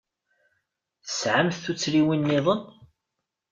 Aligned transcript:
Tesɛamt 1.05 1.61
tuttriwin-nniḍen? 1.63 2.61